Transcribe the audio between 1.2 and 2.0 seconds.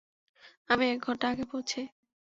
আগে পৌঁছাই।